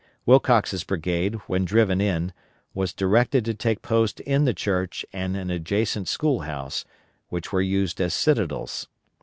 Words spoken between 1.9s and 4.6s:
in, was directed to take post in the